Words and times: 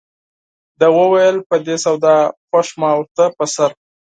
ده 0.79 0.87
وویل 0.97 1.37
په 1.49 1.55
دې 1.65 1.75
سودا 1.85 2.17
خوښ 2.47 2.67
ما 2.81 2.89
ورته 2.97 3.25
په 3.37 3.45
سر. 3.55 3.71